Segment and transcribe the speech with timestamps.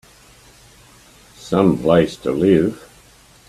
[1.37, 2.89] Some place to live!